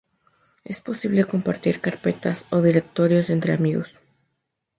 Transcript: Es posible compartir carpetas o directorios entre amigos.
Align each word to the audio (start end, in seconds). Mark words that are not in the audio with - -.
Es 0.63 0.81
posible 0.81 1.25
compartir 1.25 1.79
carpetas 1.79 2.45
o 2.49 2.63
directorios 2.63 3.29
entre 3.29 3.53
amigos. 3.53 3.93